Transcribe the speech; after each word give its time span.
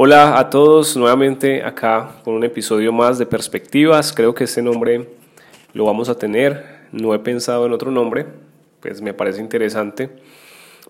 Hola 0.00 0.38
a 0.38 0.48
todos, 0.48 0.96
nuevamente 0.96 1.64
acá 1.64 2.20
con 2.22 2.34
un 2.34 2.44
episodio 2.44 2.92
más 2.92 3.18
de 3.18 3.26
Perspectivas. 3.26 4.12
Creo 4.12 4.32
que 4.32 4.44
este 4.44 4.62
nombre 4.62 5.08
lo 5.72 5.86
vamos 5.86 6.08
a 6.08 6.16
tener. 6.16 6.86
No 6.92 7.14
he 7.14 7.18
pensado 7.18 7.66
en 7.66 7.72
otro 7.72 7.90
nombre, 7.90 8.24
pues 8.78 9.02
me 9.02 9.12
parece 9.12 9.40
interesante. 9.40 10.08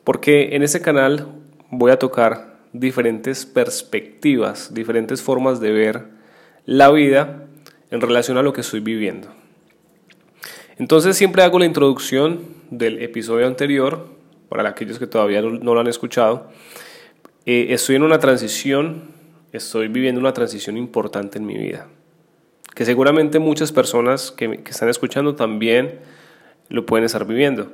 Porque 0.04 0.54
en 0.54 0.62
este 0.62 0.82
canal 0.82 1.26
voy 1.71 1.90
a 1.90 1.98
tocar 1.98 2.58
diferentes 2.74 3.46
perspectivas, 3.46 4.75
diferentes 4.75 5.22
formas 5.22 5.59
de 5.59 5.72
ver 5.72 6.04
la 6.66 6.90
vida 6.90 7.46
en 7.90 8.02
relación 8.02 8.36
a 8.36 8.43
lo 8.43 8.52
que 8.52 8.61
estoy 8.61 8.80
viviendo. 8.80 9.29
Entonces 10.77 11.16
siempre 11.16 11.43
hago 11.43 11.59
la 11.59 11.64
introducción 11.64 12.40
del 12.70 13.00
episodio 13.02 13.46
anterior, 13.46 14.06
para 14.50 14.68
aquellos 14.68 14.98
que 14.98 15.06
todavía 15.06 15.40
no 15.40 15.72
lo 15.72 15.80
han 15.80 15.86
escuchado 15.86 16.50
eh, 17.46 17.68
estoy 17.70 17.96
en 17.96 18.02
una 18.02 18.18
transición, 18.18 19.11
estoy 19.52 19.89
viviendo 19.89 20.21
una 20.21 20.32
transición 20.32 20.76
importante 20.76 21.39
en 21.39 21.46
mi 21.46 21.57
vida, 21.57 21.89
que 22.75 22.85
seguramente 22.85 23.39
muchas 23.39 23.72
personas 23.72 24.31
que, 24.31 24.61
están 24.68 24.89
escuchando 24.89 25.35
también 25.35 26.00
lo 26.68 26.86
pueden 26.86 27.04
estar 27.04 27.26
viviendo. 27.26 27.72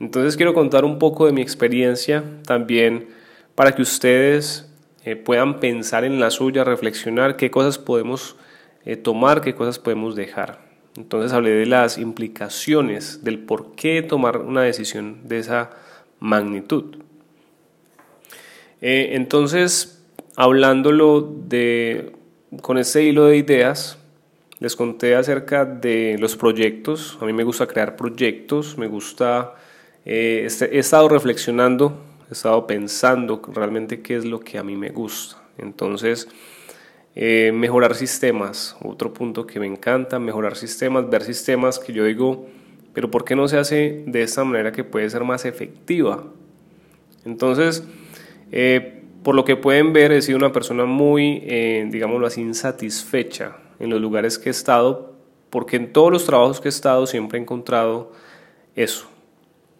Entonces 0.00 0.36
quiero 0.36 0.54
contar 0.54 0.84
un 0.84 0.98
poco 0.98 1.26
de 1.26 1.32
mi 1.32 1.42
experiencia 1.42 2.24
también 2.46 3.08
para 3.54 3.74
que 3.74 3.82
ustedes 3.82 4.68
eh, 5.04 5.16
puedan 5.16 5.60
pensar 5.60 6.04
en 6.04 6.18
la 6.18 6.30
suya, 6.30 6.64
reflexionar 6.64 7.36
qué 7.36 7.50
cosas 7.50 7.78
podemos 7.78 8.36
eh, 8.84 8.96
tomar, 8.96 9.40
qué 9.40 9.54
cosas 9.54 9.78
podemos 9.78 10.16
dejar. 10.16 10.64
Entonces 10.96 11.32
hablé 11.32 11.50
de 11.50 11.66
las 11.66 11.98
implicaciones, 11.98 13.24
del 13.24 13.38
por 13.38 13.74
qué 13.74 14.02
tomar 14.02 14.38
una 14.38 14.62
decisión 14.62 15.26
de 15.28 15.38
esa 15.38 15.70
magnitud. 16.20 16.96
Eh, 18.86 19.16
entonces, 19.16 20.04
hablándolo 20.36 21.22
de, 21.22 22.12
con 22.60 22.76
ese 22.76 23.02
hilo 23.02 23.24
de 23.24 23.38
ideas, 23.38 23.96
les 24.58 24.76
conté 24.76 25.14
acerca 25.16 25.64
de 25.64 26.18
los 26.18 26.36
proyectos. 26.36 27.16
A 27.22 27.24
mí 27.24 27.32
me 27.32 27.44
gusta 27.44 27.66
crear 27.66 27.96
proyectos, 27.96 28.76
me 28.76 28.86
gusta, 28.86 29.54
eh, 30.04 30.42
este, 30.44 30.76
he 30.76 30.80
estado 30.80 31.08
reflexionando, 31.08 31.98
he 32.28 32.34
estado 32.34 32.66
pensando 32.66 33.40
realmente 33.54 34.02
qué 34.02 34.16
es 34.16 34.26
lo 34.26 34.40
que 34.40 34.58
a 34.58 34.62
mí 34.62 34.76
me 34.76 34.90
gusta. 34.90 35.42
Entonces, 35.56 36.28
eh, 37.14 37.52
mejorar 37.54 37.94
sistemas, 37.94 38.76
otro 38.82 39.14
punto 39.14 39.46
que 39.46 39.60
me 39.60 39.66
encanta, 39.66 40.18
mejorar 40.18 40.56
sistemas, 40.56 41.08
ver 41.08 41.22
sistemas 41.22 41.78
que 41.78 41.94
yo 41.94 42.04
digo, 42.04 42.48
pero 42.92 43.10
¿por 43.10 43.24
qué 43.24 43.34
no 43.34 43.48
se 43.48 43.56
hace 43.56 44.04
de 44.06 44.20
esta 44.20 44.44
manera 44.44 44.72
que 44.72 44.84
puede 44.84 45.08
ser 45.08 45.24
más 45.24 45.46
efectiva? 45.46 46.22
Entonces, 47.24 47.82
eh, 48.56 49.02
por 49.24 49.34
lo 49.34 49.44
que 49.44 49.56
pueden 49.56 49.92
ver, 49.92 50.12
he 50.12 50.22
sido 50.22 50.38
una 50.38 50.52
persona 50.52 50.84
muy, 50.84 51.42
eh, 51.44 51.88
digámoslo 51.90 52.24
así, 52.24 52.40
insatisfecha 52.40 53.56
en 53.80 53.90
los 53.90 54.00
lugares 54.00 54.38
que 54.38 54.48
he 54.48 54.52
estado, 54.52 55.16
porque 55.50 55.74
en 55.74 55.92
todos 55.92 56.12
los 56.12 56.24
trabajos 56.24 56.60
que 56.60 56.68
he 56.68 56.70
estado 56.70 57.08
siempre 57.08 57.36
he 57.36 57.42
encontrado 57.42 58.12
eso. 58.76 59.08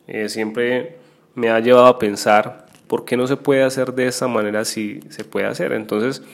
Eh, 0.08 0.28
siempre 0.28 0.96
me 1.36 1.50
ha 1.50 1.60
llevado 1.60 1.86
a 1.86 2.00
pensar, 2.00 2.66
¿por 2.88 3.04
qué 3.04 3.16
no 3.16 3.28
se 3.28 3.36
puede 3.36 3.62
hacer 3.62 3.92
de 3.94 4.08
esa 4.08 4.26
manera 4.26 4.64
si 4.64 4.98
se 5.08 5.22
puede 5.22 5.46
hacer? 5.46 5.70
Entonces, 5.70 6.24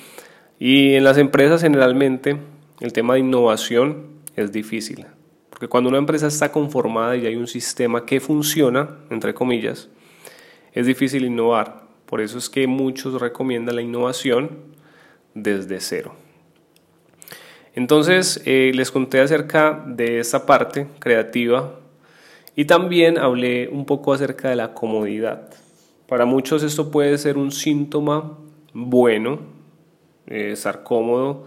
y 0.59 0.95
en 0.95 1.05
las 1.05 1.19
empresas 1.19 1.61
generalmente 1.61 2.39
el 2.81 2.95
tema 2.95 3.15
de 3.15 3.21
innovación 3.21 4.07
es 4.35 4.51
difícil, 4.51 5.05
porque 5.51 5.69
cuando 5.69 5.91
una 5.91 5.99
empresa 5.99 6.29
está 6.29 6.51
conformada 6.51 7.19
y 7.19 7.27
hay 7.27 7.37
un 7.37 7.47
sistema 7.47 8.07
que 8.07 8.19
funciona, 8.19 8.97
entre 9.11 9.35
comillas, 9.35 9.91
es 10.73 10.87
difícil 10.87 11.27
innovar. 11.27 11.90
Por 12.11 12.20
eso 12.20 12.39
es 12.39 12.50
que 12.50 12.66
muchos 12.66 13.20
recomiendan 13.20 13.77
la 13.77 13.83
innovación 13.83 14.58
desde 15.33 15.78
cero. 15.78 16.12
Entonces, 17.77 18.42
eh, 18.47 18.72
les 18.75 18.91
conté 18.91 19.20
acerca 19.20 19.84
de 19.86 20.19
esa 20.19 20.44
parte 20.44 20.88
creativa 20.98 21.78
y 22.56 22.65
también 22.65 23.16
hablé 23.16 23.69
un 23.69 23.87
poco 23.87 24.12
acerca 24.12 24.50
de 24.50 24.56
la 24.56 24.75
comodidad. 24.75 25.50
Para 26.09 26.25
muchos 26.25 26.65
esto 26.65 26.91
puede 26.91 27.16
ser 27.16 27.38
un 27.38 27.53
síntoma 27.53 28.37
bueno, 28.72 29.38
eh, 30.26 30.50
estar 30.50 30.82
cómodo, 30.82 31.44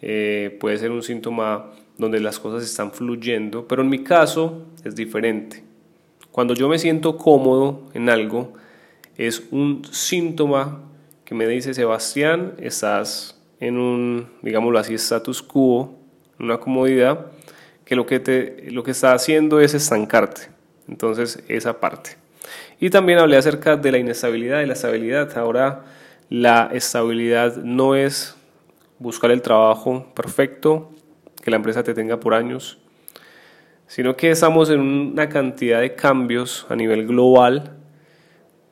eh, 0.00 0.56
puede 0.58 0.78
ser 0.78 0.90
un 0.90 1.02
síntoma 1.02 1.66
donde 1.98 2.18
las 2.18 2.38
cosas 2.38 2.64
están 2.64 2.92
fluyendo, 2.92 3.68
pero 3.68 3.82
en 3.82 3.90
mi 3.90 4.02
caso 4.02 4.68
es 4.84 4.96
diferente. 4.96 5.62
Cuando 6.32 6.54
yo 6.54 6.66
me 6.66 6.78
siento 6.78 7.18
cómodo 7.18 7.82
en 7.92 8.08
algo, 8.08 8.54
es 9.18 9.42
un 9.50 9.82
síntoma 9.90 10.80
que 11.24 11.34
me 11.34 11.46
dice, 11.46 11.74
Sebastián, 11.74 12.54
estás 12.58 13.38
en 13.60 13.76
un, 13.76 14.28
digámoslo 14.42 14.78
así, 14.78 14.94
status 14.94 15.42
quo, 15.42 15.98
una 16.38 16.58
comodidad, 16.58 17.26
que 17.84 17.96
lo 17.96 18.06
que, 18.06 18.20
te, 18.20 18.70
lo 18.70 18.84
que 18.84 18.92
está 18.92 19.12
haciendo 19.12 19.60
es 19.60 19.74
estancarte. 19.74 20.42
Entonces, 20.88 21.42
esa 21.48 21.80
parte. 21.80 22.16
Y 22.80 22.90
también 22.90 23.18
hablé 23.18 23.36
acerca 23.36 23.76
de 23.76 23.92
la 23.92 23.98
inestabilidad 23.98 24.62
y 24.62 24.66
la 24.66 24.72
estabilidad. 24.74 25.36
Ahora, 25.36 25.84
la 26.30 26.70
estabilidad 26.72 27.56
no 27.56 27.96
es 27.96 28.36
buscar 28.98 29.32
el 29.32 29.42
trabajo 29.42 30.12
perfecto, 30.14 30.92
que 31.42 31.50
la 31.50 31.56
empresa 31.56 31.82
te 31.82 31.92
tenga 31.92 32.20
por 32.20 32.34
años, 32.34 32.78
sino 33.88 34.16
que 34.16 34.30
estamos 34.30 34.70
en 34.70 34.80
una 34.80 35.28
cantidad 35.28 35.80
de 35.80 35.94
cambios 35.94 36.66
a 36.68 36.76
nivel 36.76 37.06
global 37.06 37.77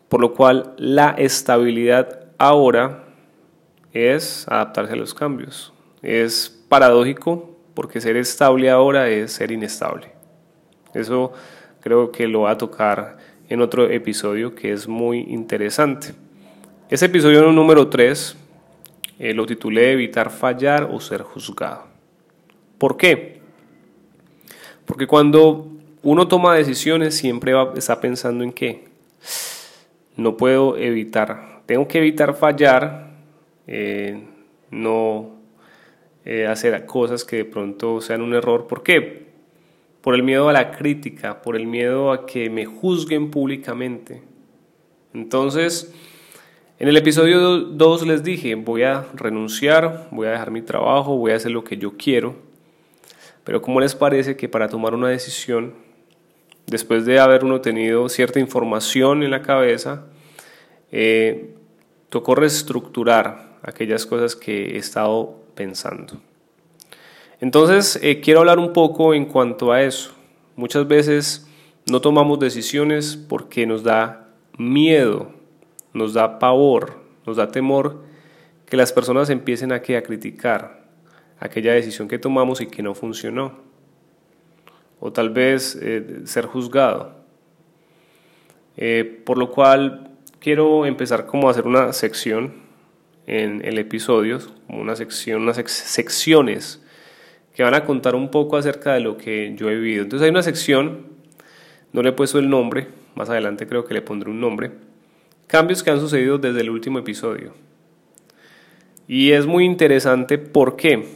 por 0.08 0.20
lo 0.20 0.34
cual 0.34 0.74
la 0.78 1.10
estabilidad 1.10 2.26
ahora 2.38 3.04
es 3.92 4.46
adaptarse 4.48 4.92
a 4.92 4.96
los 4.96 5.14
cambios. 5.14 5.72
Es 6.02 6.64
paradójico 6.68 7.56
porque 7.74 8.00
ser 8.00 8.16
estable 8.16 8.70
ahora 8.70 9.08
es 9.08 9.32
ser 9.32 9.50
inestable. 9.50 10.12
Eso 10.94 11.32
creo 11.80 12.10
que 12.10 12.26
lo 12.26 12.42
va 12.42 12.52
a 12.52 12.58
tocar 12.58 13.18
en 13.48 13.60
otro 13.60 13.88
episodio 13.90 14.54
que 14.54 14.72
es 14.72 14.88
muy 14.88 15.20
interesante. 15.20 16.14
Ese 16.88 17.06
episodio 17.06 17.50
número 17.52 17.88
3 17.88 18.36
eh, 19.18 19.34
lo 19.34 19.46
titulé 19.46 19.92
Evitar 19.92 20.30
fallar 20.30 20.88
o 20.90 21.00
ser 21.00 21.22
juzgado. 21.22 21.84
¿Por 22.78 22.96
qué? 22.96 23.40
Porque 24.84 25.06
cuando 25.06 25.68
uno 26.02 26.28
toma 26.28 26.54
decisiones 26.54 27.16
siempre 27.16 27.52
va, 27.52 27.72
está 27.76 28.00
pensando 28.00 28.44
en 28.44 28.52
qué 28.52 28.84
no 30.16 30.36
puedo 30.36 30.76
evitar, 30.76 31.62
tengo 31.66 31.86
que 31.88 31.98
evitar 31.98 32.34
fallar, 32.34 33.10
eh, 33.66 34.22
no 34.70 35.36
eh, 36.24 36.46
hacer 36.46 36.86
cosas 36.86 37.24
que 37.24 37.36
de 37.36 37.44
pronto 37.44 38.00
sean 38.00 38.22
un 38.22 38.34
error. 38.34 38.66
¿Por 38.66 38.82
qué? 38.82 39.26
Por 40.00 40.14
el 40.14 40.22
miedo 40.22 40.48
a 40.48 40.52
la 40.52 40.70
crítica, 40.70 41.42
por 41.42 41.56
el 41.56 41.66
miedo 41.66 42.12
a 42.12 42.26
que 42.26 42.50
me 42.50 42.64
juzguen 42.64 43.30
públicamente. 43.30 44.22
Entonces, 45.12 45.94
en 46.78 46.88
el 46.88 46.96
episodio 46.96 47.60
2 47.60 48.06
les 48.06 48.22
dije, 48.22 48.54
voy 48.54 48.82
a 48.82 49.06
renunciar, 49.14 50.08
voy 50.10 50.26
a 50.26 50.32
dejar 50.32 50.50
mi 50.50 50.62
trabajo, 50.62 51.16
voy 51.16 51.32
a 51.32 51.36
hacer 51.36 51.50
lo 51.50 51.64
que 51.64 51.76
yo 51.76 51.96
quiero. 51.96 52.36
Pero 53.44 53.62
¿cómo 53.62 53.80
les 53.80 53.94
parece 53.94 54.36
que 54.36 54.48
para 54.48 54.68
tomar 54.68 54.94
una 54.94 55.08
decisión 55.08 55.74
después 56.66 57.06
de 57.06 57.18
haber 57.18 57.44
uno 57.44 57.60
tenido 57.60 58.08
cierta 58.08 58.40
información 58.40 59.22
en 59.22 59.30
la 59.30 59.42
cabeza, 59.42 60.06
eh, 60.92 61.54
tocó 62.08 62.34
reestructurar 62.34 63.58
aquellas 63.62 64.06
cosas 64.06 64.36
que 64.36 64.74
he 64.74 64.76
estado 64.78 65.40
pensando. 65.54 66.20
Entonces, 67.40 67.98
eh, 68.02 68.20
quiero 68.20 68.40
hablar 68.40 68.58
un 68.58 68.72
poco 68.72 69.14
en 69.14 69.26
cuanto 69.26 69.72
a 69.72 69.82
eso. 69.82 70.14
Muchas 70.56 70.88
veces 70.88 71.46
no 71.86 72.00
tomamos 72.00 72.38
decisiones 72.38 73.16
porque 73.16 73.66
nos 73.66 73.82
da 73.82 74.28
miedo, 74.56 75.32
nos 75.92 76.14
da 76.14 76.38
pavor, 76.38 77.00
nos 77.26 77.36
da 77.36 77.50
temor 77.50 78.04
que 78.64 78.76
las 78.76 78.92
personas 78.92 79.30
empiecen 79.30 79.72
a, 79.72 79.76
a 79.76 80.02
criticar 80.02 80.86
aquella 81.38 81.72
decisión 81.72 82.08
que 82.08 82.18
tomamos 82.18 82.60
y 82.60 82.66
que 82.66 82.82
no 82.82 82.94
funcionó 82.94 83.66
o 85.00 85.12
tal 85.12 85.30
vez 85.30 85.78
eh, 85.80 86.22
ser 86.24 86.46
juzgado. 86.46 87.14
Eh, 88.76 89.22
por 89.24 89.38
lo 89.38 89.50
cual 89.50 90.10
quiero 90.38 90.86
empezar 90.86 91.26
como 91.26 91.48
a 91.48 91.50
hacer 91.50 91.66
una 91.66 91.92
sección 91.92 92.54
en 93.26 93.64
el 93.64 93.78
episodio, 93.78 94.38
como 94.66 94.80
una 94.80 94.96
sección, 94.96 95.42
unas 95.42 95.56
secciones 95.56 96.82
que 97.54 97.62
van 97.62 97.74
a 97.74 97.84
contar 97.84 98.14
un 98.14 98.30
poco 98.30 98.56
acerca 98.56 98.92
de 98.94 99.00
lo 99.00 99.16
que 99.16 99.54
yo 99.56 99.70
he 99.70 99.74
vivido. 99.74 100.02
Entonces 100.02 100.24
hay 100.24 100.30
una 100.30 100.42
sección, 100.42 101.06
no 101.92 102.02
le 102.02 102.10
he 102.10 102.12
puesto 102.12 102.38
el 102.38 102.50
nombre, 102.50 102.88
más 103.14 103.30
adelante 103.30 103.66
creo 103.66 103.84
que 103.84 103.94
le 103.94 104.02
pondré 104.02 104.30
un 104.30 104.40
nombre, 104.40 104.72
cambios 105.46 105.82
que 105.82 105.90
han 105.90 105.98
sucedido 105.98 106.38
desde 106.38 106.60
el 106.60 106.70
último 106.70 106.98
episodio. 106.98 107.54
Y 109.08 109.32
es 109.32 109.46
muy 109.46 109.64
interesante, 109.64 110.36
¿por 110.36 110.76
qué? 110.76 111.06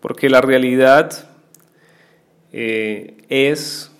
Porque 0.00 0.28
la 0.28 0.40
realidad 0.40 1.33
eh, 2.56 3.16
es 3.28 3.90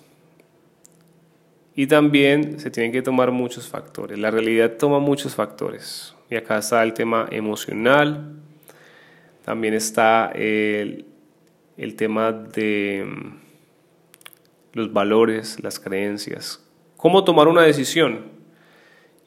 y 1.75 1.87
también 1.87 2.57
se 2.57 2.71
tienen 2.71 2.93
que 2.93 3.01
tomar 3.01 3.31
muchos 3.31 3.67
factores. 3.67 4.17
La 4.17 4.31
realidad 4.31 4.77
toma 4.77 4.99
muchos 4.99 5.35
factores. 5.35 6.15
Y 6.29 6.35
acá 6.37 6.59
está 6.59 6.81
el 6.81 6.93
tema 6.93 7.27
emocional, 7.31 8.31
también 9.43 9.73
está 9.73 10.31
el, 10.33 11.05
el 11.75 11.95
tema 11.97 12.31
de 12.31 13.05
mm, 13.05 13.33
los 14.71 14.93
valores, 14.93 15.61
las 15.61 15.77
creencias. 15.77 16.63
¿Cómo 16.95 17.25
tomar 17.25 17.49
una 17.49 17.63
decisión? 17.63 18.31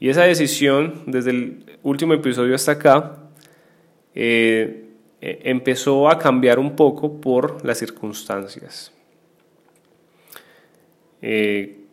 Y 0.01 0.09
esa 0.09 0.23
decisión, 0.23 1.03
desde 1.07 1.31
el 1.33 1.79
último 1.83 2.15
episodio 2.15 2.55
hasta 2.55 2.73
acá, 2.73 3.19
eh, 4.15 4.87
eh, 5.21 5.41
empezó 5.45 6.09
a 6.09 6.19
cambiar 6.19 6.59
un 6.59 6.75
poco 6.75 7.21
por 7.21 7.63
las 7.63 7.79
circunstancias. 7.79 8.93
Eh, 11.23 11.85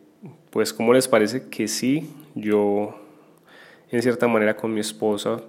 pues, 0.50 0.72
¿cómo 0.72 0.92
les 0.92 1.08
parece 1.08 1.48
que 1.48 1.68
sí? 1.68 2.10
Yo, 2.34 2.94
en 3.90 4.02
cierta 4.02 4.28
manera, 4.28 4.56
con 4.56 4.72
mi 4.72 4.80
esposa 4.80 5.42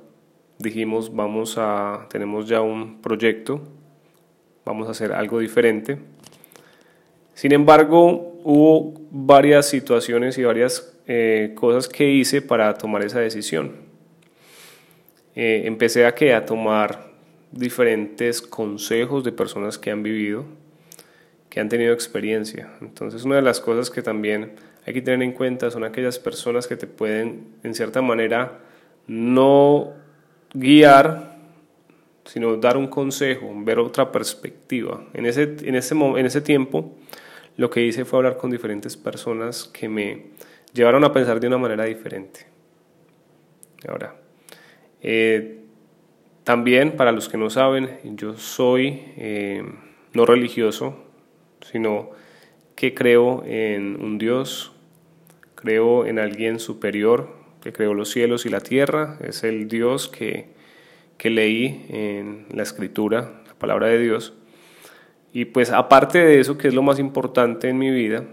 dijimos, 0.60 1.14
vamos 1.16 1.56
a, 1.58 2.08
tenemos 2.10 2.48
ya 2.48 2.62
un 2.62 3.02
proyecto, 3.02 3.62
vamos 4.66 4.88
a 4.88 4.92
hacer 4.92 5.12
algo 5.12 5.40
diferente. 5.40 6.00
Sin 7.34 7.54
embargo, 7.54 8.40
hubo 8.44 8.94
varias 9.12 9.70
situaciones 9.70 10.38
y 10.38 10.44
varias 10.44 10.98
eh, 11.08 11.54
cosas 11.56 11.88
que 11.88 12.10
hice 12.10 12.42
para 12.42 12.74
tomar 12.74 13.04
esa 13.04 13.20
decisión. 13.20 13.76
Eh, 15.36 15.64
empecé 15.66 16.06
a, 16.06 16.16
a 16.36 16.46
tomar 16.46 17.12
diferentes 17.52 18.42
consejos 18.42 19.24
de 19.24 19.32
personas 19.32 19.78
que 19.78 19.92
han 19.92 20.02
vivido, 20.02 20.46
que 21.50 21.60
han 21.60 21.70
tenido 21.70 21.94
experiencia. 21.94 22.70
Entonces, 22.82 23.24
una 23.24 23.36
de 23.36 23.42
las 23.42 23.60
cosas 23.60 23.90
que 23.90 24.02
también 24.02 24.54
hay 24.86 24.94
que 24.94 25.02
tener 25.02 25.22
en 25.22 25.34
cuenta 25.34 25.72
son 25.72 25.84
aquellas 25.84 26.20
personas 26.20 26.68
que 26.68 26.76
te 26.76 26.88
pueden, 26.88 27.56
en 27.64 27.74
cierta 27.74 28.02
manera, 28.02 28.60
no 29.08 29.94
guiar, 30.54 31.38
sino 32.26 32.58
dar 32.58 32.78
un 32.78 32.88
consejo, 32.88 33.52
ver 33.64 33.80
otra 33.80 34.12
perspectiva. 34.12 35.06
En 35.14 35.26
ese, 35.26 35.56
en 35.62 35.76
ese, 35.76 35.96
en 35.96 36.26
ese 36.26 36.42
tiempo, 36.42 36.96
lo 37.56 37.70
que 37.70 37.82
hice 37.86 38.06
fue 38.06 38.20
hablar 38.20 38.38
con 38.38 38.52
diferentes 38.52 38.96
personas 38.96 39.66
que 39.66 39.90
me 39.90 40.28
llevaron 40.74 41.04
a 41.04 41.12
pensar 41.12 41.40
de 41.40 41.48
una 41.48 41.58
manera 41.58 41.86
diferente. 41.86 42.46
Ahora, 43.88 44.16
eh, 45.02 45.60
también 46.44 46.96
para 46.96 47.12
los 47.12 47.30
que 47.30 47.38
no 47.38 47.50
saben, 47.50 48.00
yo 48.16 48.38
soy 48.38 49.02
eh, 49.18 49.64
no 50.14 50.26
religioso, 50.26 51.07
sino 51.62 52.12
que 52.76 52.94
creo 52.94 53.44
en 53.46 54.02
un 54.02 54.18
Dios, 54.18 54.72
creo 55.56 56.06
en 56.06 56.20
alguien 56.20 56.60
superior 56.60 57.36
que 57.62 57.74
creó 57.74 57.94
los 57.94 58.12
cielos 58.12 58.46
y 58.46 58.50
la 58.50 58.60
tierra, 58.60 59.18
es 59.22 59.44
el 59.44 59.68
Dios 59.68 60.08
que, 60.08 60.50
que 61.18 61.30
leí 61.30 61.86
en 61.90 62.46
la 62.52 62.64
escritura, 62.64 63.42
la 63.48 63.54
palabra 63.56 63.88
de 63.88 64.00
Dios. 64.00 64.34
Y 65.34 65.46
pues 65.46 65.72
aparte 65.72 66.20
de 66.20 66.40
eso, 66.40 66.58
que 66.58 66.68
es 66.68 66.74
lo 66.74 66.84
más 66.84 67.00
importante 67.00 67.68
en 67.68 67.78
mi 67.78 67.92
vida, 67.92 68.24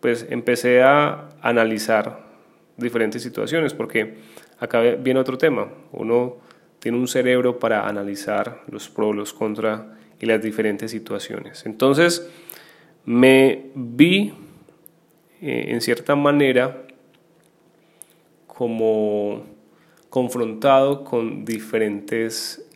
pues 0.00 0.26
empecé 0.30 0.82
a 0.82 1.28
analizar 1.42 2.24
diferentes 2.76 3.22
situaciones, 3.22 3.74
porque 3.74 4.16
acá 4.58 4.80
viene 4.80 5.20
otro 5.20 5.38
tema. 5.38 5.68
Uno 5.92 6.38
tiene 6.78 6.98
un 6.98 7.08
cerebro 7.08 7.58
para 7.58 7.86
analizar 7.86 8.62
los 8.70 8.88
pros, 8.88 9.14
los 9.14 9.32
contras 9.32 9.82
y 10.20 10.26
las 10.26 10.42
diferentes 10.42 10.90
situaciones. 10.90 11.64
Entonces, 11.66 12.30
me 13.04 13.70
vi 13.74 14.32
eh, 15.40 15.66
en 15.68 15.80
cierta 15.80 16.14
manera 16.14 16.82
como 18.46 19.46
confrontado 20.10 21.04
con 21.04 21.44
diferentes 21.44 22.68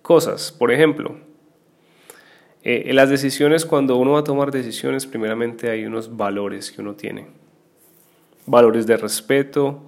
cosas. 0.00 0.50
Por 0.50 0.72
ejemplo, 0.72 1.16
eh, 2.62 2.84
en 2.86 2.96
las 2.96 3.10
decisiones, 3.10 3.66
cuando 3.66 3.96
uno 3.96 4.12
va 4.12 4.20
a 4.20 4.24
tomar 4.24 4.50
decisiones, 4.50 5.06
primeramente 5.06 5.70
hay 5.70 5.84
unos 5.84 6.16
valores 6.16 6.72
que 6.72 6.80
uno 6.80 6.94
tiene. 6.94 7.26
Valores 8.46 8.86
de 8.86 8.96
respeto, 8.96 9.82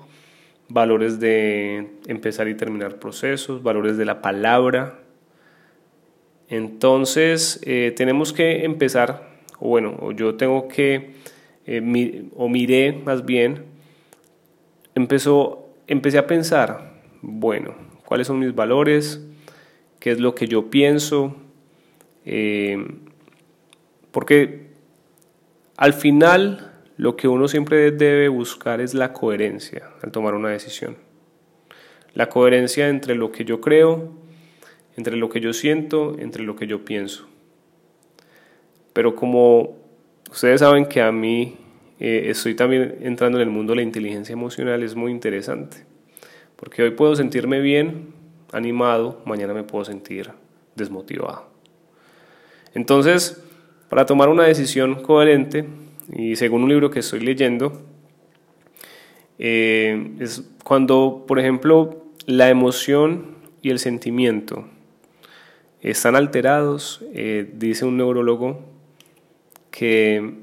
valores 0.69 1.19
de 1.21 1.91
empezar 2.07 2.49
y 2.49 2.55
terminar 2.55 2.99
procesos, 2.99 3.63
valores 3.63 3.97
de 3.97 4.05
la 4.05 4.23
palabra. 4.23 5.00
Entonces, 6.51 7.61
eh, 7.65 7.93
tenemos 7.97 8.33
que 8.33 8.65
empezar, 8.65 9.31
o 9.61 9.69
bueno, 9.69 10.11
yo 10.13 10.35
tengo 10.35 10.67
que, 10.67 11.13
eh, 11.65 12.29
o 12.35 12.49
miré 12.49 12.93
más 12.93 13.25
bien, 13.25 13.67
empezó, 14.97 15.69
empecé 15.87 16.19
a 16.19 16.27
pensar, 16.27 17.01
bueno, 17.23 17.77
¿cuáles 18.05 18.27
son 18.27 18.41
mis 18.41 18.53
valores? 18.53 19.25
¿Qué 20.01 20.11
es 20.11 20.19
lo 20.19 20.35
que 20.35 20.49
yo 20.49 20.71
pienso? 20.71 21.37
Eh, 22.25 22.85
porque 24.11 24.71
al 25.77 25.93
final 25.93 26.73
lo 26.97 27.17
que 27.17 27.29
uno 27.29 27.47
siempre 27.47 27.93
debe 27.93 28.29
buscar 28.29 28.81
es 28.81 28.93
la 28.93 29.13
coherencia 29.13 29.91
al 30.03 30.11
tomar 30.11 30.35
una 30.35 30.49
decisión. 30.49 30.97
La 32.13 32.29
coherencia 32.29 32.89
entre 32.89 33.15
lo 33.15 33.31
que 33.31 33.45
yo 33.45 33.61
creo, 33.61 34.19
entre 34.97 35.17
lo 35.17 35.29
que 35.29 35.41
yo 35.41 35.53
siento, 35.53 36.17
entre 36.19 36.43
lo 36.43 36.57
que 36.57 36.67
yo 36.67 36.85
pienso. 36.85 37.27
Pero 38.93 39.15
como 39.15 39.77
ustedes 40.31 40.61
saben 40.61 40.87
que 40.87 41.01
a 41.01 41.13
mí 41.13 41.57
eh, 41.99 42.27
estoy 42.29 42.55
también 42.55 42.97
entrando 43.01 43.39
en 43.39 43.43
el 43.49 43.51
mundo 43.51 43.73
de 43.73 43.77
la 43.77 43.83
inteligencia 43.83 44.33
emocional, 44.33 44.83
es 44.83 44.95
muy 44.95 45.13
interesante. 45.13 45.85
Porque 46.57 46.83
hoy 46.83 46.91
puedo 46.91 47.17
sentirme 47.17 47.61
bien, 47.61 48.09
animado, 48.53 49.23
mañana 49.25 49.55
me 49.55 49.63
puedo 49.63 49.85
sentir 49.85 50.31
desmotivado. 50.75 51.47
Entonces, 52.75 53.43
para 53.89 54.07
tomar 54.07 54.29
una 54.29 54.45
decisión 54.45 55.03
coherente, 55.03 55.67
y 56.13 56.37
según 56.37 56.65
un 56.65 56.69
libro 56.69 56.91
que 56.91 57.01
estoy 57.01 57.21
leyendo, 57.21 57.83
eh, 59.39 60.13
es 60.21 60.45
cuando, 60.65 61.25
por 61.27 61.39
ejemplo, 61.39 62.05
la 62.27 62.51
emoción 62.51 63.37
y 63.63 63.71
el 63.71 63.79
sentimiento 63.79 64.67
están 65.83 66.17
alterados, 66.17 67.05
eh, 67.15 67.51
dice 67.55 67.85
un 67.85 67.97
neurólogo 67.97 68.61
que 69.71 70.35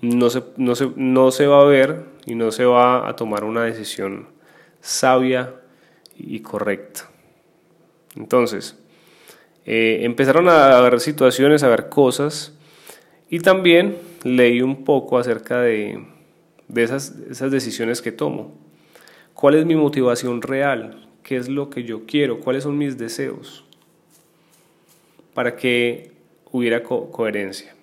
no 0.00 0.30
se, 0.30 0.42
no, 0.56 0.74
se, 0.74 0.90
no 0.96 1.30
se 1.30 1.46
va 1.46 1.60
a 1.60 1.64
ver 1.64 2.04
y 2.26 2.34
no 2.34 2.50
se 2.50 2.64
va 2.64 3.08
a 3.08 3.16
tomar 3.16 3.44
una 3.44 3.64
decisión 3.64 4.28
sabia 4.80 5.54
y 6.16 6.40
correcta. 6.40 7.08
Entonces, 8.16 8.76
eh, 9.66 10.00
empezaron 10.02 10.48
a 10.48 10.80
ver 10.80 11.00
situaciones, 11.00 11.62
a 11.62 11.68
ver 11.68 11.88
cosas 11.88 12.58
y 13.30 13.40
también 13.40 13.98
leí 14.24 14.62
un 14.62 14.84
poco 14.84 15.18
acerca 15.18 15.60
de, 15.60 16.06
esas, 16.74 17.14
esas 17.30 17.50
decisiones 17.50 18.02
que 18.02 18.12
tomo. 18.12 18.56
¿Cuál 19.34 19.56
es 19.56 19.66
mi 19.66 19.76
motivación 19.76 20.42
real? 20.42 21.07
¿Qué 21.28 21.36
es 21.36 21.50
lo 21.50 21.68
que 21.68 21.84
yo 21.84 22.06
quiero? 22.06 22.40
¿Cuáles 22.40 22.62
son 22.62 22.78
mis 22.78 22.96
deseos? 22.96 23.62
Para 25.34 25.56
que 25.56 26.12
hubiera 26.50 26.82
coherencia. 26.82 27.74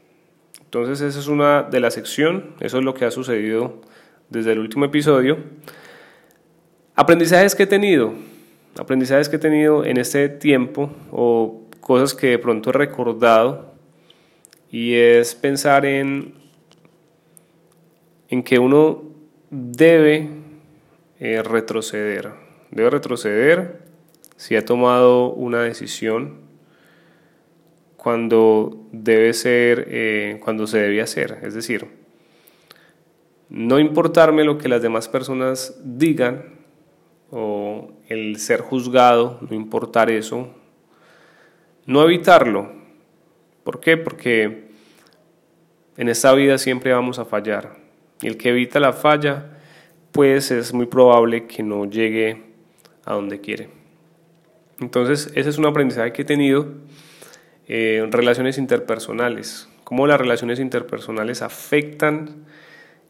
Entonces 0.62 1.00
esa 1.02 1.20
es 1.20 1.28
una 1.28 1.62
de 1.62 1.80
la 1.80 1.92
sección, 1.92 2.56
eso 2.60 2.80
es 2.80 2.84
lo 2.84 2.96
que 2.96 3.06
ha 3.06 3.12
sucedido 3.12 3.82
desde 4.32 4.54
el 4.54 4.58
último 4.58 4.86
episodio. 4.86 5.38
Aprendizajes 6.96 7.54
que 7.54 7.62
he 7.62 7.68
tenido, 7.68 8.16
aprendizajes 8.80 9.30
que 9.30 9.36
he 9.36 9.40
tenido 9.40 9.86
en 9.86 9.98
este 9.98 10.28
tiempo 10.28 10.90
o 11.12 11.70
cosas 11.82 12.16
que 12.16 12.30
de 12.30 12.40
pronto 12.40 12.72
he 12.72 12.74
recordado 12.74 13.76
y 14.72 14.96
es 14.96 15.36
pensar 15.36 15.86
en, 15.86 16.34
en 18.28 18.42
que 18.42 18.58
uno 18.58 19.04
debe 19.52 20.30
eh, 21.20 21.44
retroceder, 21.44 22.45
debe 22.72 22.90
retroceder 22.90 23.80
si 24.36 24.56
ha 24.56 24.66
tomado 24.66 25.32
una 25.34 25.62
decisión 25.62 26.46
cuando 27.98 28.88
debe 28.92 29.34
ser, 29.34 29.88
eh, 29.90 30.40
cuando 30.44 30.68
se 30.68 30.80
debe 30.80 31.02
hacer, 31.02 31.40
es 31.42 31.54
decir, 31.54 31.88
no 33.50 33.80
importarme 33.80 34.44
lo 34.44 34.58
que 34.58 34.70
las 34.70 34.82
demás 34.82 35.08
personas 35.08 35.80
digan 35.84 36.56
o 37.32 37.92
el 38.08 38.38
ser 38.38 38.62
juzgado, 38.62 39.40
no 39.50 39.56
importar 39.56 40.12
eso, 40.12 40.54
no 41.86 42.04
evitarlo. 42.04 42.72
¿Por 43.64 43.80
qué? 43.80 43.98
Porque 43.98 44.70
en 45.98 46.10
esta 46.10 46.34
vida 46.34 46.58
siempre 46.58 46.94
vamos 46.94 47.20
a 47.20 47.26
fallar. 47.26 47.78
Y 48.22 48.28
el 48.28 48.38
que 48.38 48.50
evita 48.50 48.80
la 48.80 48.94
falla, 48.94 49.58
pues 50.12 50.52
es 50.52 50.74
muy 50.74 50.86
probable 50.86 51.48
que 51.48 51.64
no 51.64 51.86
llegue 51.86 52.55
a 53.06 53.14
donde 53.14 53.40
quiere. 53.40 53.70
Entonces, 54.80 55.32
ese 55.36 55.50
es 55.50 55.58
un 55.58 55.66
aprendizaje 55.66 56.12
que 56.12 56.24
he 56.24 56.26
tenido 56.26 56.74
eh, 57.68 58.06
relaciones 58.12 58.58
interpersonales. 58.58 59.70
Cómo 59.84 60.08
las 60.08 60.20
relaciones 60.20 60.60
interpersonales 60.60 61.42
afectan 61.42 62.46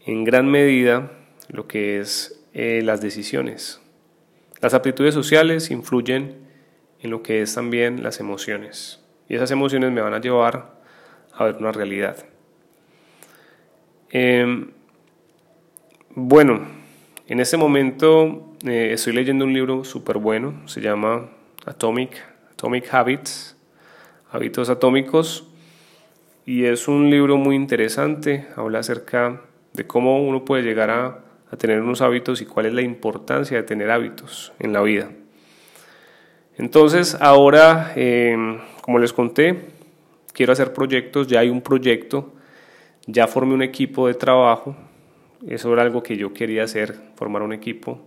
en 0.05 0.23
gran 0.23 0.49
medida 0.49 1.11
lo 1.49 1.67
que 1.67 1.99
es 1.99 2.43
eh, 2.53 2.81
las 2.83 3.01
decisiones. 3.01 3.81
Las 4.61 4.73
aptitudes 4.73 5.13
sociales 5.13 5.71
influyen 5.71 6.45
en 7.01 7.09
lo 7.09 7.23
que 7.23 7.41
es 7.41 7.55
también 7.55 8.03
las 8.03 8.19
emociones. 8.19 9.03
Y 9.27 9.35
esas 9.35 9.51
emociones 9.51 9.91
me 9.91 10.01
van 10.01 10.13
a 10.13 10.21
llevar 10.21 10.75
a 11.33 11.45
ver 11.45 11.55
una 11.57 11.71
realidad. 11.71 12.25
Em, 14.09 14.71
bueno, 16.09 16.65
en 17.27 17.39
este 17.39 17.57
momento 17.57 18.53
eh, 18.65 18.91
estoy 18.93 19.13
leyendo 19.13 19.45
un 19.45 19.53
libro 19.53 19.83
súper 19.83 20.19
bueno, 20.19 20.67
se 20.67 20.79
llama 20.79 21.29
Atomic, 21.65 22.23
Atomic 22.51 22.93
Habits, 22.93 23.57
Hábitos 24.31 24.69
Atómicos, 24.69 25.47
y 26.45 26.65
es 26.65 26.87
un 26.87 27.09
libro 27.09 27.37
muy 27.37 27.55
interesante, 27.55 28.47
habla 28.55 28.79
acerca 28.79 29.41
de 29.73 29.87
cómo 29.87 30.23
uno 30.23 30.45
puede 30.45 30.63
llegar 30.63 30.89
a, 30.89 31.21
tener 31.57 31.79
unos 31.79 32.01
hábitos 32.01 32.41
y 32.41 32.45
cuál 32.45 32.65
es 32.65 32.73
la 32.73 32.81
importancia 32.81 33.55
de 33.55 33.63
tener 33.63 33.89
hábitos 33.89 34.51
en 34.59 34.73
la 34.73 34.81
vida. 34.81 35.09
Entonces, 36.57 37.15
ahora, 37.21 37.93
em, 37.95 38.59
como 38.81 38.99
les 38.99 39.13
conté, 39.13 39.69
quiero 40.33 40.51
hacer 40.51 40.73
proyectos, 40.73 41.27
ya 41.27 41.39
hay 41.39 41.49
un 41.49 41.61
proyecto, 41.61 42.33
ya 43.07 43.25
formé 43.27 43.53
un 43.53 43.61
equipo 43.61 44.07
de 44.07 44.15
trabajo, 44.15 44.75
eso 45.47 45.71
era 45.73 45.83
algo 45.83 46.01
que 46.01 46.17
yo 46.17 46.33
quería 46.33 46.63
hacer, 46.63 46.95
formar 47.15 47.43
un 47.43 47.53
equipo, 47.53 48.01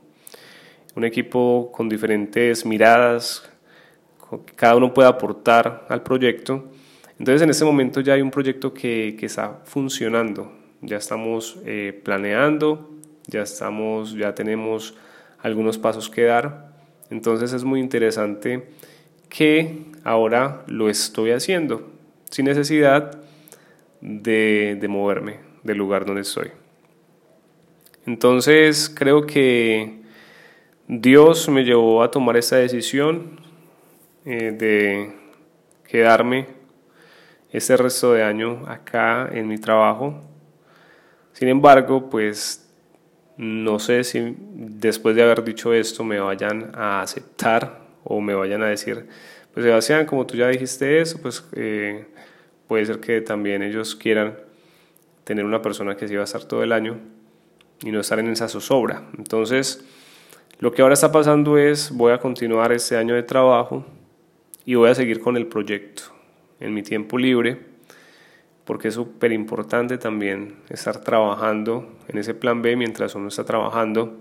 un 0.97 1.04
equipo 1.04 1.71
con 1.73 1.88
diferentes 1.88 2.66
miradas, 2.66 3.49
que 4.47 4.54
cada 4.54 4.76
uno 4.76 4.92
pueda 4.92 5.09
aportar 5.09 5.87
al 5.88 6.02
proyecto. 6.02 6.71
Entonces 7.18 7.42
en 7.42 7.50
este 7.50 7.64
momento 7.64 8.00
ya 8.00 8.14
hay 8.14 8.23
un 8.23 8.30
proyecto 8.30 8.75
que, 8.75 9.16
que 9.18 9.26
está 9.26 9.61
funcionando, 9.64 10.52
ya 10.80 10.97
estamos 10.97 11.59
eh, 11.64 12.00
planeando, 12.04 12.90
ya 13.26 13.42
estamos, 13.42 14.14
ya 14.14 14.35
tenemos 14.35 14.95
algunos 15.40 15.78
pasos 15.78 16.11
que 16.11 16.25
dar. 16.25 16.73
Entonces 17.11 17.52
es 17.52 17.64
muy 17.64 17.80
interesante 17.80 18.68
que 19.28 19.85
ahora 20.04 20.64
lo 20.66 20.88
estoy 20.88 21.30
haciendo 21.30 21.88
sin 22.30 22.47
necesidad 22.47 23.18
de, 24.00 24.76
de 24.80 24.88
moverme 24.88 25.40
del 25.62 25.78
lugar 25.78 26.04
donde 26.04 26.23
estoy. 26.23 26.50
Entonces 28.09 28.88
creo 28.88 29.27
que 29.27 30.00
Dios 30.87 31.47
me 31.50 31.62
llevó 31.62 32.03
a 32.03 32.11
tomar 32.11 32.38
esta 32.38 32.57
decisión 32.57 33.38
eh, 34.25 34.50
de 34.50 35.12
quedarme 35.87 36.47
este 37.50 37.77
resto 37.77 38.15
de 38.15 38.23
año 38.23 38.65
acá 38.67 39.29
en 39.31 39.47
mi 39.47 39.59
trabajo. 39.59 40.23
Sin 41.35 41.49
embargo, 41.49 42.09
pues 42.09 42.67
no 43.37 43.79
sé 43.79 44.03
si 44.05 44.35
después 44.55 45.15
de 45.15 45.25
haber 45.25 45.45
dicho 45.45 45.75
esto 45.75 46.03
me 46.03 46.19
vayan 46.19 46.71
a 46.75 47.03
aceptar 47.03 47.83
o 48.05 48.23
me 48.23 48.35
vayan 48.35 48.62
a 48.62 48.69
decir, 48.69 49.07
pues 49.53 49.67
Sebastián, 49.67 50.07
como 50.07 50.27
tú 50.27 50.35
ya 50.35 50.49
dijiste 50.49 51.03
eso, 51.03 51.21
pues 51.21 51.47
eh, 51.53 52.07
puede 52.67 52.87
ser 52.87 53.00
que 53.00 53.21
también 53.21 53.62
ellos 53.62 53.95
quieran 53.95 54.38
tener 55.25 55.45
una 55.45 55.61
persona 55.61 55.95
que 55.95 56.09
sí 56.09 56.15
va 56.15 56.23
a 56.23 56.25
estar 56.25 56.45
todo 56.45 56.62
el 56.62 56.73
año 56.73 57.18
y 57.82 57.90
no 57.90 58.00
estar 58.00 58.18
en 58.18 58.28
esa 58.28 58.49
zozobra. 58.49 59.04
Entonces, 59.16 59.85
lo 60.58 60.73
que 60.73 60.82
ahora 60.82 60.94
está 60.94 61.12
pasando 61.12 61.56
es, 61.56 61.90
voy 61.92 62.12
a 62.12 62.18
continuar 62.18 62.73
este 62.73 62.97
año 62.97 63.14
de 63.14 63.23
trabajo 63.23 63.85
y 64.64 64.75
voy 64.75 64.90
a 64.90 64.94
seguir 64.94 65.20
con 65.20 65.37
el 65.37 65.47
proyecto 65.47 66.02
en 66.61 66.75
mi 66.75 66.82
tiempo 66.82 67.16
libre, 67.16 67.58
porque 68.64 68.88
es 68.88 68.94
súper 68.94 69.32
importante 69.32 69.99
también 69.99 70.56
estar 70.68 70.99
trabajando 70.99 71.97
en 72.08 72.18
ese 72.18 72.35
plan 72.35 72.61
B 72.61 72.76
mientras 72.76 73.14
uno 73.14 73.28
está 73.28 73.44
trabajando 73.44 74.18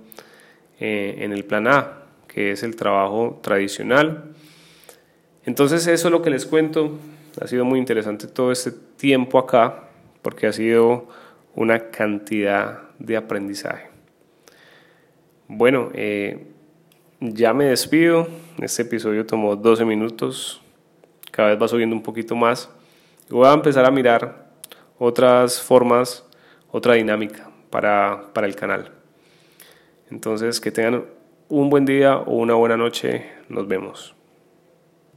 eh, 0.79 1.15
en 1.19 1.33
el 1.33 1.43
plan 1.43 1.67
A, 1.67 2.03
que 2.27 2.51
es 2.51 2.63
el 2.63 2.75
trabajo 2.75 3.39
tradicional. 3.41 4.35
Entonces 5.43 5.87
eso 5.87 6.07
es 6.07 6.11
lo 6.11 6.21
que 6.21 6.29
les 6.29 6.45
cuento. 6.45 6.99
Ha 7.41 7.47
sido 7.47 7.65
muy 7.65 7.79
interesante 7.79 8.27
todo 8.27 8.51
este 8.51 8.71
tiempo 8.71 9.39
acá, 9.39 9.89
porque 10.21 10.47
ha 10.47 10.53
sido 10.53 11.07
una 11.55 11.89
cantidad 11.89 12.86
de 12.99 13.17
aprendizaje. 13.17 13.89
Bueno, 15.47 15.89
eh, 15.93 16.47
ya 17.19 17.53
me 17.53 17.65
despido. 17.65 18.27
Este 18.61 18.81
episodio 18.81 19.25
tomó 19.25 19.55
12 19.55 19.85
minutos. 19.85 20.61
Cada 21.31 21.49
vez 21.49 21.61
va 21.61 21.67
subiendo 21.67 21.95
un 21.95 22.03
poquito 22.03 22.35
más. 22.35 22.69
Voy 23.29 23.47
a 23.47 23.53
empezar 23.53 23.85
a 23.85 23.91
mirar 23.91 24.47
otras 24.97 25.61
formas, 25.61 26.25
otra 26.71 26.95
dinámica 26.95 27.49
para, 27.69 28.25
para 28.33 28.47
el 28.47 28.55
canal. 28.55 28.91
Entonces, 30.09 30.59
que 30.59 30.71
tengan 30.71 31.05
un 31.49 31.69
buen 31.69 31.85
día 31.85 32.17
o 32.17 32.35
una 32.37 32.55
buena 32.55 32.77
noche. 32.77 33.25
Nos 33.49 33.67
vemos. 33.67 34.16